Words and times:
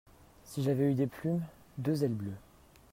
Si 0.45 0.63
j'avais 0.63 0.89
eu 0.89 0.95
des 0.95 1.05
plumes, 1.05 1.43
deux 1.77 2.03
ailes 2.03 2.15
bleues. 2.15 2.39